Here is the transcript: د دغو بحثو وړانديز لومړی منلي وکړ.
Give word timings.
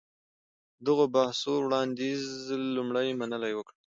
د 0.03 0.03
دغو 0.85 1.05
بحثو 1.15 1.53
وړانديز 1.63 2.23
لومړی 2.75 3.07
منلي 3.19 3.53
وکړ. 3.55 3.73